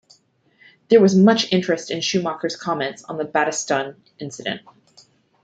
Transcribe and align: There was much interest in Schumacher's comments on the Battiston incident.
There 0.89 0.99
was 0.99 1.13
much 1.15 1.51
interest 1.53 1.91
in 1.91 2.01
Schumacher's 2.01 2.55
comments 2.55 3.03
on 3.03 3.17
the 3.19 3.23
Battiston 3.23 3.97
incident. 4.17 4.61